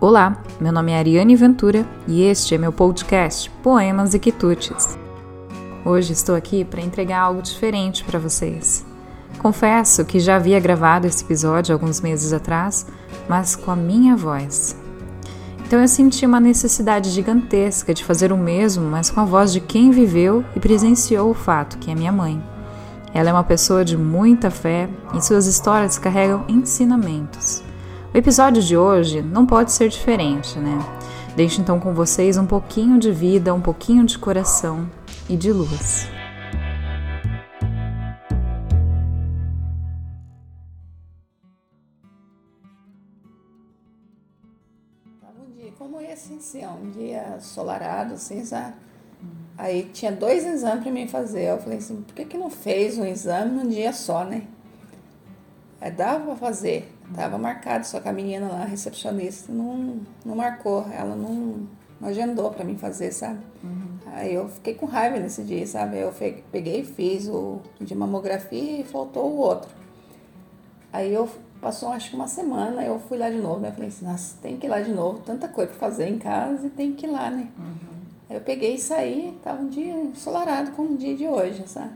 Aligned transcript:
Olá, 0.00 0.40
meu 0.60 0.72
nome 0.72 0.92
é 0.92 0.98
Ariane 0.98 1.34
Ventura 1.34 1.84
e 2.06 2.22
este 2.22 2.54
é 2.54 2.58
meu 2.58 2.72
podcast 2.72 3.50
Poemas 3.64 4.14
e 4.14 4.20
Quitutes. 4.20 4.96
Hoje 5.84 6.12
estou 6.12 6.36
aqui 6.36 6.64
para 6.64 6.80
entregar 6.80 7.18
algo 7.18 7.42
diferente 7.42 8.04
para 8.04 8.16
vocês. 8.16 8.86
Confesso 9.38 10.04
que 10.04 10.20
já 10.20 10.36
havia 10.36 10.60
gravado 10.60 11.08
esse 11.08 11.24
episódio 11.24 11.72
alguns 11.72 12.00
meses 12.00 12.32
atrás, 12.32 12.86
mas 13.28 13.56
com 13.56 13.72
a 13.72 13.76
minha 13.76 14.14
voz. 14.14 14.76
Então 15.66 15.80
eu 15.80 15.88
senti 15.88 16.24
uma 16.24 16.38
necessidade 16.38 17.10
gigantesca 17.10 17.92
de 17.92 18.04
fazer 18.04 18.30
o 18.30 18.38
mesmo, 18.38 18.84
mas 18.84 19.10
com 19.10 19.18
a 19.18 19.24
voz 19.24 19.52
de 19.52 19.58
quem 19.58 19.90
viveu 19.90 20.44
e 20.54 20.60
presenciou 20.60 21.28
o 21.28 21.34
fato, 21.34 21.76
que 21.76 21.90
é 21.90 21.94
minha 21.96 22.12
mãe. 22.12 22.40
Ela 23.12 23.30
é 23.30 23.32
uma 23.32 23.42
pessoa 23.42 23.84
de 23.84 23.96
muita 23.96 24.48
fé 24.48 24.88
e 25.12 25.20
suas 25.20 25.48
histórias 25.48 25.98
carregam 25.98 26.44
ensinamentos. 26.46 27.66
O 28.18 28.20
episódio 28.20 28.60
de 28.60 28.76
hoje 28.76 29.22
não 29.22 29.46
pode 29.46 29.70
ser 29.70 29.88
diferente, 29.88 30.58
né? 30.58 30.76
Deixo 31.36 31.60
então 31.60 31.78
com 31.78 31.94
vocês 31.94 32.36
um 32.36 32.44
pouquinho 32.44 32.98
de 32.98 33.12
vida, 33.12 33.54
um 33.54 33.60
pouquinho 33.60 34.04
de 34.04 34.18
coração 34.18 34.90
e 35.28 35.36
de 35.36 35.52
luz. 35.52 36.08
Um 45.40 45.52
dia 45.54 45.70
como 45.78 46.00
esse, 46.00 46.34
assim, 46.34 46.66
um 46.66 46.90
dia 46.90 47.38
solarado, 47.38 48.14
assim, 48.14 48.44
sabe? 48.44 48.74
Aí 49.56 49.88
tinha 49.92 50.10
dois 50.10 50.44
exames 50.44 50.82
para 50.82 50.90
mim 50.90 51.06
fazer. 51.06 51.44
Eu 51.44 51.58
falei 51.60 51.78
assim, 51.78 52.02
por 52.02 52.16
que, 52.16 52.24
que 52.24 52.36
não 52.36 52.50
fez 52.50 52.98
um 52.98 53.04
exame 53.04 53.52
num 53.52 53.68
dia 53.68 53.92
só, 53.92 54.24
né? 54.24 54.42
Aí 55.80 55.92
dava 55.92 56.34
fazer. 56.34 56.97
Tava 57.14 57.38
marcado, 57.38 57.86
só 57.86 58.00
que 58.00 58.08
a 58.08 58.12
menina 58.12 58.48
lá, 58.48 58.62
a 58.62 58.64
recepcionista, 58.64 59.52
não, 59.52 60.00
não 60.24 60.36
marcou. 60.36 60.86
Ela 60.92 61.14
não, 61.16 61.66
não 62.00 62.08
agendou 62.08 62.50
para 62.50 62.64
mim 62.64 62.76
fazer, 62.76 63.12
sabe? 63.12 63.38
Uhum. 63.64 63.98
Aí 64.12 64.34
eu 64.34 64.48
fiquei 64.48 64.74
com 64.74 64.86
raiva 64.86 65.18
nesse 65.18 65.42
dia, 65.42 65.66
sabe? 65.66 65.98
Eu 65.98 66.12
peguei 66.52 66.80
e 66.80 66.84
fiz 66.84 67.28
o 67.28 67.60
de 67.80 67.94
mamografia 67.94 68.80
e 68.80 68.84
faltou 68.84 69.30
o 69.30 69.36
outro. 69.38 69.70
Aí 70.92 71.12
eu 71.12 71.28
passou 71.60 71.90
acho 71.90 72.10
que 72.10 72.16
uma 72.16 72.28
semana, 72.28 72.82
eu 72.82 72.98
fui 72.98 73.18
lá 73.18 73.30
de 73.30 73.38
novo, 73.38 73.60
né? 73.60 73.72
Falei 73.72 73.88
assim, 73.88 74.04
nossa, 74.04 74.36
tem 74.40 74.56
que 74.56 74.66
ir 74.66 74.70
lá 74.70 74.80
de 74.80 74.92
novo, 74.92 75.20
tanta 75.20 75.48
coisa 75.48 75.70
para 75.70 75.80
fazer 75.80 76.08
em 76.08 76.18
casa 76.18 76.66
e 76.66 76.70
tem 76.70 76.92
que 76.92 77.06
ir 77.06 77.10
lá, 77.10 77.30
né? 77.30 77.48
Uhum. 77.58 77.98
Aí 78.30 78.36
eu 78.36 78.40
peguei 78.42 78.74
e 78.74 78.78
saí, 78.78 79.38
tava 79.42 79.62
um 79.62 79.68
dia 79.68 79.94
ensolarado 79.94 80.72
como 80.72 80.94
o 80.94 80.96
dia 80.96 81.16
de 81.16 81.26
hoje, 81.26 81.66
sabe? 81.66 81.92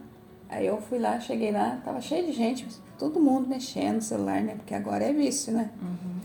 Aí 0.48 0.66
eu 0.66 0.80
fui 0.80 0.98
lá, 0.98 1.18
cheguei 1.20 1.50
lá, 1.50 1.78
tava 1.84 2.00
cheio 2.00 2.26
de 2.26 2.32
gente, 2.32 2.66
todo 3.02 3.18
mundo 3.18 3.48
mexendo 3.48 3.96
no 3.96 4.02
celular, 4.02 4.40
né? 4.40 4.54
Porque 4.54 4.72
agora 4.72 5.02
é 5.02 5.12
vício, 5.12 5.52
né? 5.52 5.70
Uhum. 5.82 6.20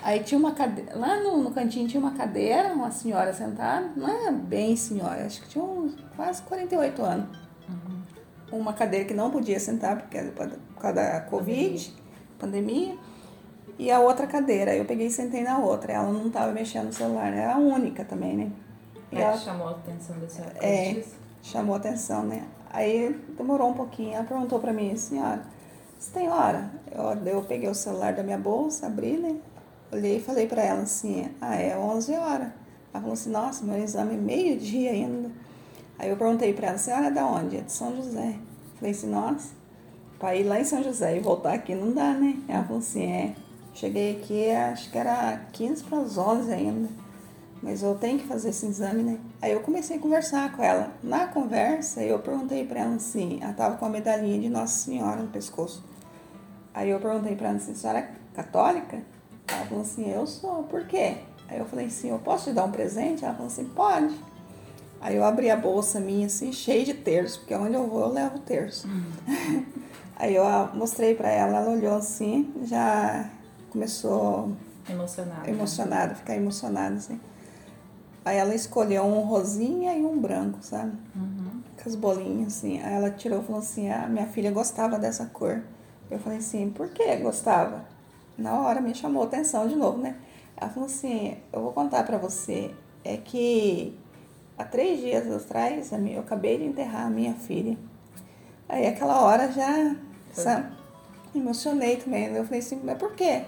Aí 0.00 0.20
tinha 0.20 0.38
uma 0.38 0.52
cadeira, 0.52 0.96
lá 0.96 1.20
no, 1.20 1.42
no 1.42 1.50
cantinho 1.50 1.88
tinha 1.88 2.00
uma 2.00 2.12
cadeira, 2.12 2.72
uma 2.72 2.92
senhora 2.92 3.32
sentada, 3.32 3.90
não 3.96 4.28
é 4.28 4.30
bem 4.30 4.76
senhora, 4.76 5.26
acho 5.26 5.42
que 5.42 5.48
tinha 5.48 5.64
uns 5.64 5.96
quase 6.14 6.40
48 6.42 7.02
anos. 7.02 7.36
Uhum. 7.68 8.60
Uma 8.60 8.72
cadeira 8.72 9.04
que 9.04 9.12
não 9.12 9.28
podia 9.32 9.58
sentar 9.58 9.96
porque 9.96 10.16
era 10.16 10.30
por 10.30 10.48
causa 10.80 10.94
da 10.94 11.20
Covid, 11.22 11.92
pandemia. 12.38 12.96
E 13.76 13.90
a 13.90 13.98
outra 13.98 14.28
cadeira, 14.28 14.72
eu 14.72 14.84
peguei 14.84 15.08
e 15.08 15.10
sentei 15.10 15.42
na 15.42 15.58
outra. 15.58 15.92
Ela 15.92 16.12
não 16.12 16.28
estava 16.28 16.52
mexendo 16.52 16.86
no 16.86 16.92
celular, 16.92 17.32
era 17.32 17.54
a 17.54 17.58
única 17.58 18.04
também, 18.04 18.36
né? 18.36 18.52
E 19.10 19.18
ela, 19.18 19.36
chamou 19.36 19.66
a 19.66 19.72
atenção 19.72 20.16
da 20.20 20.28
senhora? 20.28 20.54
É, 20.60 21.02
chamou 21.42 21.74
a 21.74 21.78
atenção, 21.78 22.22
né? 22.22 22.44
Aí 22.72 23.20
demorou 23.36 23.70
um 23.70 23.74
pouquinho, 23.74 24.14
ela 24.14 24.24
perguntou 24.24 24.60
para 24.60 24.72
mim, 24.72 24.96
senhora, 24.96 25.42
você 26.00 26.12
tem 26.12 26.30
hora? 26.30 26.70
Eu, 26.90 27.26
eu 27.26 27.42
peguei 27.42 27.68
o 27.68 27.74
celular 27.74 28.14
da 28.14 28.22
minha 28.22 28.38
bolsa, 28.38 28.86
abri, 28.86 29.18
né? 29.18 29.36
Olhei 29.92 30.16
e 30.16 30.20
falei 30.20 30.46
para 30.46 30.62
ela 30.62 30.80
assim, 30.80 31.28
ah, 31.38 31.54
é 31.54 31.76
11 31.76 32.14
horas. 32.14 32.48
Ela 32.92 33.02
falou 33.02 33.12
assim, 33.12 33.30
nossa, 33.30 33.62
meu 33.62 33.76
exame 33.76 34.14
é 34.14 34.16
meio-dia 34.16 34.92
ainda. 34.92 35.30
Aí 35.98 36.08
eu 36.08 36.16
perguntei 36.16 36.54
para 36.54 36.68
ela, 36.68 36.78
senhora 36.78 37.08
é 37.08 37.10
da 37.10 37.26
onde? 37.26 37.58
É 37.58 37.60
de 37.60 37.70
São 37.70 37.94
José. 37.94 38.36
Falei 38.76 38.92
assim, 38.92 39.10
nossa, 39.10 39.50
para 40.18 40.34
ir 40.36 40.44
lá 40.44 40.58
em 40.58 40.64
São 40.64 40.82
José 40.82 41.18
e 41.18 41.20
voltar 41.20 41.52
aqui 41.52 41.74
não 41.74 41.92
dá, 41.92 42.14
né? 42.14 42.40
Ela 42.48 42.64
falou 42.64 42.78
assim, 42.78 43.04
é. 43.04 43.34
Cheguei 43.74 44.16
aqui, 44.16 44.50
acho 44.50 44.90
que 44.90 44.96
era 44.96 45.36
15 45.52 45.84
para 45.84 45.98
as 45.98 46.16
11 46.16 46.50
ainda. 46.50 46.88
Mas 47.62 47.82
eu 47.82 47.94
tenho 47.94 48.18
que 48.18 48.26
fazer 48.26 48.48
esse 48.48 48.64
exame, 48.64 49.02
né? 49.02 49.18
Aí 49.42 49.52
eu 49.52 49.60
comecei 49.60 49.98
a 49.98 50.00
conversar 50.00 50.56
com 50.56 50.62
ela. 50.62 50.94
Na 51.02 51.26
conversa, 51.26 52.02
eu 52.02 52.18
perguntei 52.20 52.64
para 52.64 52.80
ela 52.80 52.94
assim, 52.94 53.38
ela 53.42 53.52
tava 53.52 53.76
com 53.76 53.84
a 53.84 53.90
medalhinha 53.90 54.40
de 54.40 54.48
Nossa 54.48 54.78
Senhora 54.78 55.20
no 55.20 55.28
pescoço. 55.28 55.89
Aí 56.72 56.90
eu 56.90 57.00
perguntei 57.00 57.34
para 57.34 57.48
ela 57.48 57.56
assim, 57.56 57.74
senhora 57.74 57.98
é 58.00 58.10
católica? 58.34 59.02
Ela 59.48 59.64
falou 59.66 59.82
assim, 59.82 60.10
eu 60.10 60.26
sou, 60.26 60.62
por 60.64 60.86
quê? 60.86 61.18
Aí 61.48 61.58
eu 61.58 61.64
falei 61.64 61.86
assim, 61.86 62.10
eu 62.10 62.18
posso 62.18 62.50
te 62.50 62.52
dar 62.52 62.64
um 62.64 62.70
presente? 62.70 63.24
Ela 63.24 63.34
falou 63.34 63.48
assim, 63.48 63.64
pode. 63.64 64.14
Aí 65.00 65.16
eu 65.16 65.24
abri 65.24 65.50
a 65.50 65.56
bolsa 65.56 65.98
minha 65.98 66.26
assim, 66.26 66.52
cheia 66.52 66.84
de 66.84 66.94
terço, 66.94 67.40
porque 67.40 67.54
onde 67.54 67.74
eu 67.74 67.86
vou 67.86 68.02
eu 68.02 68.08
levo 68.12 68.38
terço. 68.40 68.86
Uhum. 68.86 69.64
Aí 70.14 70.34
eu 70.34 70.44
mostrei 70.74 71.14
para 71.14 71.30
ela, 71.30 71.56
ela 71.56 71.70
olhou 71.70 71.96
assim, 71.96 72.52
já 72.64 73.30
começou 73.70 74.52
emocionada, 74.88 75.50
emocionada, 75.50 76.14
ficar 76.14 76.36
emocionada 76.36 76.96
assim. 76.96 77.18
Aí 78.22 78.36
ela 78.36 78.54
escolheu 78.54 79.02
um 79.04 79.20
rosinha 79.20 79.94
e 79.94 80.04
um 80.04 80.20
branco, 80.20 80.58
sabe? 80.60 80.92
Uhum. 81.16 81.62
Com 81.82 81.88
as 81.88 81.94
bolinhas 81.94 82.58
assim. 82.58 82.82
Aí 82.82 82.92
ela 82.92 83.10
tirou 83.10 83.40
e 83.40 83.44
falou 83.44 83.60
assim: 83.60 83.90
"Ah, 83.90 84.06
minha 84.08 84.26
filha 84.26 84.50
gostava 84.50 84.98
dessa 84.98 85.24
cor". 85.24 85.62
Eu 86.10 86.18
falei 86.18 86.38
assim, 86.38 86.70
por 86.70 86.88
que 86.88 87.16
gostava? 87.16 87.84
Na 88.36 88.58
hora 88.60 88.80
me 88.80 88.94
chamou 88.94 89.22
atenção 89.22 89.68
de 89.68 89.76
novo, 89.76 89.98
né? 89.98 90.16
Ela 90.56 90.68
falou 90.68 90.88
assim, 90.88 91.36
eu 91.52 91.62
vou 91.62 91.72
contar 91.72 92.02
para 92.04 92.18
você, 92.18 92.74
é 93.04 93.16
que 93.16 93.96
há 94.58 94.64
três 94.64 95.00
dias 95.00 95.30
atrás 95.30 95.92
eu 95.92 96.20
acabei 96.20 96.58
de 96.58 96.64
enterrar 96.64 97.06
a 97.06 97.10
minha 97.10 97.34
filha. 97.34 97.78
Aí 98.68 98.86
aquela 98.86 99.22
hora 99.22 99.52
já, 99.52 99.94
sabe, 100.32 100.72
emocionei 101.34 101.96
também. 101.96 102.26
Eu 102.26 102.44
falei 102.44 102.60
assim, 102.60 102.80
mas 102.82 102.98
por 102.98 103.14
quê? 103.14 103.44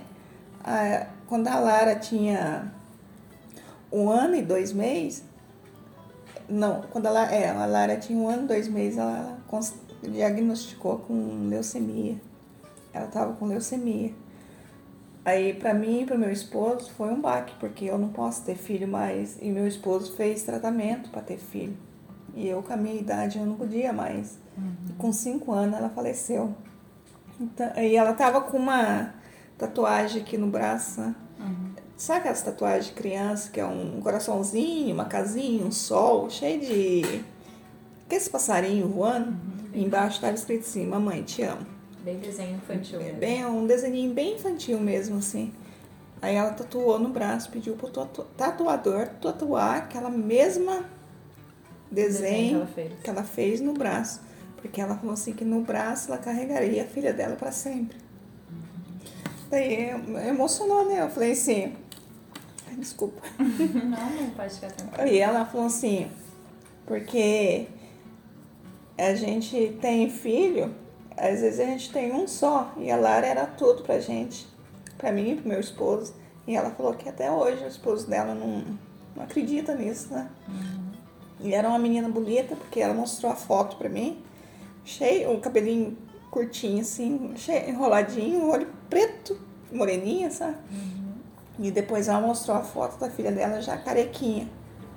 Ah, 0.63 1.07
quando 1.27 1.49
a 1.49 1.59
Lara 1.59 1.97
tinha 1.97 2.73
um 3.91 4.09
ano 4.09 4.37
e 4.37 4.43
dois 4.43 4.73
meses, 4.73 5.25
não, 6.49 6.83
quando 6.83 7.07
ela, 7.07 7.31
é, 7.33 7.51
a 7.51 7.67
Lara 7.67 7.97
tinha 7.97 8.19
um 8.19 8.29
ano 8.29 8.45
e 8.45 8.47
dois 8.47 8.69
meses, 8.69 8.99
ela, 8.99 9.39
ela 9.51 9.63
diagnosticou 10.03 10.99
com 10.99 11.49
leucemia 11.49 12.17
ela 12.93 13.07
estava 13.07 13.33
com 13.35 13.47
leucemia. 13.47 14.13
Aí, 15.25 15.55
para 15.55 15.73
mim 15.73 16.03
e 16.03 16.07
para 16.07 16.19
meu 16.19 16.33
esposo, 16.33 16.91
foi 16.93 17.11
um 17.11 17.21
baque, 17.21 17.55
porque 17.61 17.85
eu 17.85 17.97
não 17.97 18.09
posso 18.09 18.43
ter 18.43 18.57
filho 18.57 18.89
mais. 18.89 19.39
E 19.41 19.51
meu 19.51 19.69
esposo 19.69 20.13
fez 20.15 20.43
tratamento 20.43 21.11
para 21.11 21.23
ter 21.23 21.39
filho. 21.39 21.77
E 22.35 22.49
eu, 22.49 22.63
com 22.63 22.73
a 22.73 22.77
minha 22.77 22.99
idade, 22.99 23.39
eu 23.39 23.47
não 23.47 23.55
podia 23.55 23.93
mais. 23.93 24.39
Uhum. 24.57 24.75
E 24.91 24.93
com 24.95 25.13
cinco 25.13 25.53
anos, 25.53 25.79
ela 25.79 25.89
faleceu. 25.89 26.53
Então, 27.41 27.71
e 27.77 27.95
ela 27.95 28.15
tava 28.15 28.41
com 28.41 28.57
uma 28.57 29.15
tatuagem 29.57 30.23
aqui 30.23 30.37
no 30.37 30.49
braço, 30.49 31.01
né? 31.01 31.15
Uhum. 31.39 31.73
Sabe 31.97 32.21
aquelas 32.21 32.43
tatuagens 32.43 32.87
de 32.87 32.93
criança, 32.93 33.49
que 33.49 33.61
é 33.61 33.67
um 33.67 34.01
coraçãozinho, 34.01 34.93
uma 34.93 35.05
casinha, 35.05 35.65
um 35.65 35.71
sol, 35.71 36.29
cheio 36.29 36.61
de... 36.61 37.25
Aqueles 38.07 38.29
passarinhos 38.29 38.91
voando. 38.91 39.29
Uhum. 39.29 39.83
Embaixo 39.83 40.17
estava 40.17 40.35
escrito 40.35 40.63
assim, 40.63 40.85
mamãe, 40.85 41.23
te 41.23 41.43
amo. 41.43 41.65
Bem 42.05 42.19
desenho 42.19 42.57
infantil. 42.57 43.01
É, 43.01 43.13
bem, 43.13 43.47
um 43.47 43.67
desenho 43.67 44.13
bem 44.13 44.35
infantil 44.35 44.81
mesmo, 44.81 45.19
assim. 45.19 45.53
Aí 46.21 46.35
ela 46.35 46.51
tatuou 46.51 46.99
no 46.99 47.09
braço, 47.09 47.51
pediu 47.51 47.75
pro 47.75 47.91
tatuador 47.91 49.09
tatuar 49.21 49.79
aquela 49.79 50.11
mesma 50.11 50.85
desenho, 51.91 52.65
desenho 52.65 52.67
que, 52.67 52.81
ela 52.81 52.97
que, 53.03 53.11
ela 53.11 53.23
fez 53.25 53.61
no 53.61 53.73
braço. 53.73 54.21
Porque 54.57 54.81
ela 54.81 54.97
falou 54.97 55.15
assim 55.15 55.33
que 55.33 55.45
no 55.45 55.63
braço 55.63 56.09
ela 56.09 56.19
carregaria 56.19 56.85
a 56.85 56.87
filha 56.87 57.13
dela 57.13 57.37
para 57.37 57.51
sempre. 57.53 57.99
Daí 59.51 59.91
emocionou, 60.29 60.87
né? 60.87 61.03
Eu 61.03 61.11
falei 61.11 61.33
assim, 61.33 61.75
desculpa. 62.79 63.23
Não, 63.39 64.11
não 64.11 64.31
pode 64.31 64.55
ficar 64.55 64.73
tranquila. 64.73 65.09
E 65.09 65.19
ela 65.19 65.45
falou 65.45 65.67
assim, 65.67 66.09
porque 66.87 67.67
a 68.97 69.15
gente 69.15 69.77
tem 69.81 70.09
filho 70.09 70.82
às 71.17 71.41
vezes 71.41 71.61
a 71.61 71.65
gente 71.65 71.93
tem 71.93 72.13
um 72.13 72.27
só 72.27 72.73
e 72.77 72.91
a 72.91 72.97
Lara 72.97 73.27
era 73.27 73.47
tudo 73.47 73.83
pra 73.83 74.01
gente, 74.01 74.47
pra 74.99 75.13
mim 75.13 75.33
e 75.33 75.37
pro 75.37 75.49
meu 75.49 75.61
esposo. 75.61 76.15
E 76.47 76.57
ela 76.57 76.71
falou 76.71 76.95
que 76.95 77.09
até 77.09 77.31
hoje 77.31 77.65
o 77.65 77.69
esposo 77.69 78.09
dela 78.09 78.35
não, 78.35 78.65
não 79.15 79.23
acredita 79.23 79.75
nisso, 79.75 80.13
né? 80.13 80.29
Uhum. 80.49 80.93
E 81.41 81.55
era 81.55 81.69
uma 81.69 81.79
menina 81.79 82.09
bonita, 82.09 82.57
porque 82.57 82.81
ela 82.81 82.95
mostrou 82.95 83.31
a 83.31 83.37
foto 83.37 83.77
pra 83.77 83.89
mim, 83.89 84.23
cheio, 84.85 85.33
o 85.33 85.41
cabelinho 85.41 85.97
curtinho 86.31 86.81
assim, 86.81 87.33
cheio, 87.37 87.69
enroladinho, 87.69 88.49
olho 88.49 88.69
preto, 88.89 89.39
moreninha, 89.71 90.31
sabe? 90.31 90.57
Uhum. 90.71 91.13
E 91.59 91.71
depois 91.71 92.09
ela 92.09 92.21
mostrou 92.21 92.57
a 92.57 92.63
foto 92.63 92.99
da 92.99 93.11
filha 93.11 93.31
dela 93.31 93.61
já 93.61 93.77
carequinha, 93.77 94.49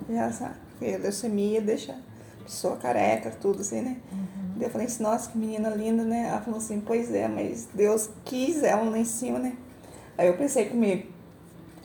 já 0.08 0.32
sabe? 0.32 0.54
A 0.82 0.98
leucemia 0.98 1.60
deixa 1.60 1.92
a 1.92 2.44
pessoa 2.44 2.76
careca, 2.76 3.30
tudo 3.30 3.60
assim, 3.60 3.82
né? 3.82 3.96
Uhum. 4.10 4.45
Eu 4.58 4.70
falei 4.70 4.86
assim, 4.86 5.02
nossa, 5.02 5.30
que 5.30 5.38
menina 5.38 5.68
linda, 5.70 6.02
né? 6.02 6.28
Ela 6.28 6.40
falou 6.40 6.58
assim, 6.58 6.80
pois 6.80 7.12
é, 7.12 7.28
mas 7.28 7.68
Deus 7.74 8.10
quis 8.24 8.62
ela 8.62 8.88
lá 8.88 8.98
em 8.98 9.04
cima, 9.04 9.38
né? 9.38 9.56
Aí 10.16 10.26
eu 10.28 10.36
pensei 10.36 10.66
comigo, 10.66 11.06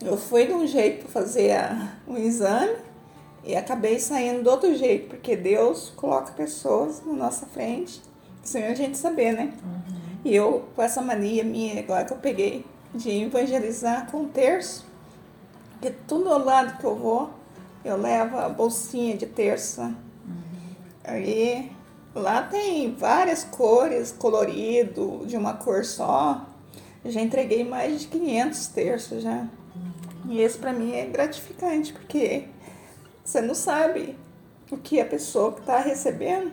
Eu 0.00 0.16
fui 0.16 0.46
de 0.46 0.52
um 0.52 0.66
jeito 0.66 1.04
para 1.04 1.22
fazer 1.22 1.52
a, 1.52 1.92
o 2.06 2.16
exame 2.16 2.76
e 3.44 3.54
acabei 3.54 3.98
saindo 4.00 4.42
do 4.42 4.50
outro 4.50 4.74
jeito, 4.74 5.08
porque 5.08 5.36
Deus 5.36 5.92
coloca 5.94 6.32
pessoas 6.32 7.02
na 7.04 7.12
nossa 7.12 7.46
frente 7.46 8.00
sem 8.42 8.64
a 8.64 8.74
gente 8.74 8.96
saber, 8.96 9.32
né? 9.32 9.52
Uhum. 9.62 9.82
E 10.24 10.34
eu, 10.34 10.64
com 10.74 10.82
essa 10.82 11.00
mania 11.00 11.44
minha, 11.44 11.80
agora 11.80 12.04
que 12.04 12.12
eu 12.12 12.16
peguei, 12.16 12.64
de 12.94 13.10
evangelizar 13.22 14.10
com 14.10 14.26
terço, 14.26 14.84
que 15.80 15.90
tudo 15.90 16.28
ao 16.28 16.38
lado 16.38 16.78
que 16.78 16.84
eu 16.84 16.96
vou, 16.96 17.30
eu 17.84 17.96
levo 17.96 18.38
a 18.38 18.48
bolsinha 18.48 19.16
de 19.16 19.26
terça. 19.26 19.82
Uhum. 19.82 19.94
Aí 21.04 21.70
lá 22.14 22.42
tem 22.42 22.94
várias 22.94 23.44
cores, 23.44 24.12
colorido, 24.12 25.24
de 25.26 25.36
uma 25.36 25.54
cor 25.54 25.84
só. 25.84 26.46
já 27.04 27.20
entreguei 27.20 27.64
mais 27.64 28.02
de 28.02 28.06
500 28.08 28.66
terços 28.68 29.22
já. 29.22 29.46
E 30.28 30.40
esse 30.40 30.58
para 30.58 30.72
mim 30.72 30.94
é 30.94 31.06
gratificante, 31.06 31.92
porque 31.92 32.48
você 33.24 33.40
não 33.40 33.54
sabe 33.54 34.16
o 34.70 34.76
que 34.76 35.00
a 35.00 35.04
pessoa 35.04 35.52
que 35.52 35.60
está 35.60 35.78
recebendo 35.78 36.52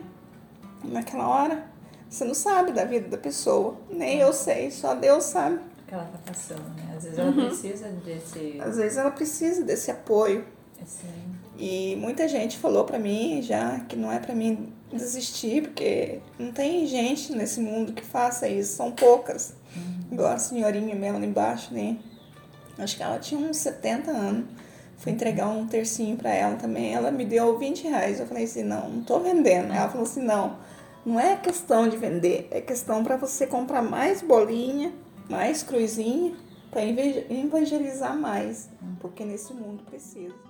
naquela 0.84 1.28
hora. 1.28 1.64
Você 2.08 2.24
não 2.24 2.34
sabe 2.34 2.72
da 2.72 2.84
vida 2.84 3.08
da 3.08 3.16
pessoa. 3.16 3.76
Nem 3.88 4.18
eu 4.18 4.32
sei, 4.32 4.70
só 4.70 4.94
Deus 4.94 5.24
sabe. 5.24 5.56
O 5.56 5.86
que 5.86 5.94
ela 5.94 6.04
está 6.04 6.18
passando, 6.18 6.68
né? 6.76 6.94
Às 6.96 7.04
vezes 7.04 7.18
ela 7.18 7.30
uhum. 7.30 7.46
precisa 7.46 7.88
desse. 7.88 8.60
Às 8.60 8.76
vezes 8.76 8.98
ela 8.98 9.10
precisa 9.10 9.64
desse 9.64 9.90
apoio. 9.90 10.44
Sim. 10.84 11.29
E 11.60 11.94
muita 11.96 12.26
gente 12.26 12.56
falou 12.56 12.84
para 12.84 12.98
mim 12.98 13.42
já 13.42 13.80
que 13.80 13.94
não 13.94 14.10
é 14.10 14.18
para 14.18 14.34
mim 14.34 14.72
desistir, 14.90 15.62
porque 15.64 16.18
não 16.38 16.50
tem 16.52 16.86
gente 16.86 17.36
nesse 17.36 17.60
mundo 17.60 17.92
que 17.92 18.02
faça 18.02 18.48
isso, 18.48 18.76
são 18.76 18.90
poucas. 18.90 19.52
Uhum. 19.76 20.12
Igual 20.12 20.32
a 20.32 20.38
senhorinha 20.38 20.94
mesmo 20.94 21.18
lá 21.18 21.26
embaixo, 21.26 21.74
né? 21.74 21.98
Acho 22.78 22.96
que 22.96 23.02
ela 23.02 23.18
tinha 23.18 23.38
uns 23.38 23.58
70 23.58 24.10
anos. 24.10 24.46
Fui 24.96 25.12
entregar 25.12 25.48
um 25.48 25.66
tercinho 25.66 26.16
para 26.16 26.30
ela 26.30 26.56
também. 26.56 26.94
Ela 26.94 27.10
me 27.10 27.26
deu 27.26 27.58
20 27.58 27.84
reais. 27.88 28.20
Eu 28.20 28.26
falei 28.26 28.44
assim: 28.44 28.62
não, 28.62 28.88
não 28.88 29.02
tô 29.02 29.20
vendendo. 29.20 29.70
Ela 29.70 29.88
falou 29.88 30.06
assim: 30.06 30.22
não, 30.22 30.56
não 31.04 31.20
é 31.20 31.36
questão 31.36 31.88
de 31.88 31.96
vender, 31.98 32.48
é 32.50 32.60
questão 32.60 33.04
para 33.04 33.16
você 33.16 33.46
comprar 33.46 33.82
mais 33.82 34.22
bolinha, 34.22 34.92
mais 35.28 35.62
cruzinha, 35.62 36.34
para 36.70 36.82
evangelizar 36.84 38.16
mais, 38.16 38.68
porque 38.98 39.24
nesse 39.24 39.52
mundo 39.52 39.82
precisa. 39.84 40.49